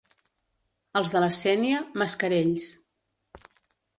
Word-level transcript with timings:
Els 1.01 1.11
de 1.15 1.21
la 1.23 1.27
Sénia, 1.41 1.83
mascarells. 2.03 2.71